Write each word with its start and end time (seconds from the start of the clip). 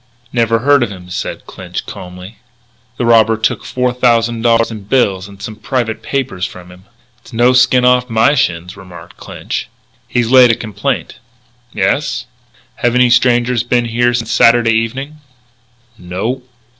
"Never 0.33 0.57
heard 0.57 0.81
of 0.81 0.89
him," 0.89 1.11
said 1.11 1.45
Clinch, 1.45 1.85
calmly. 1.85 2.37
"The 2.97 3.05
robber 3.05 3.37
took 3.37 3.63
four 3.63 3.93
thousand 3.93 4.41
dollars 4.41 4.71
in 4.71 4.85
bills 4.85 5.27
and 5.27 5.39
some 5.39 5.55
private 5.55 6.01
papers 6.01 6.43
from 6.43 6.71
him." 6.71 6.85
"It's 7.19 7.31
no 7.33 7.53
skin 7.53 7.85
off 7.85 8.09
my 8.09 8.33
shins," 8.33 8.75
remarked 8.75 9.17
Clinch. 9.17 9.69
"He's 10.07 10.31
laid 10.31 10.49
a 10.49 10.55
complaint." 10.55 11.19
"Yes?" 11.71 12.25
"Have 12.77 12.95
any 12.95 13.11
strangers 13.11 13.61
been 13.61 13.85
here 13.85 14.11
since 14.15 14.31
Saturday 14.31 14.73
evening?" 14.73 15.17
"No." 15.99 16.41